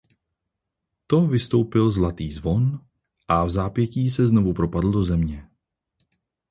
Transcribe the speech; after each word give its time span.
To 1.13 1.27
vystoupil 1.29 1.91
zlatý 1.91 2.31
zvon 2.31 2.79
a 3.27 3.45
vzápětí 3.45 4.09
se 4.09 4.27
znovu 4.27 4.53
propadl 4.53 4.91
do 4.91 5.03
země. 5.03 5.49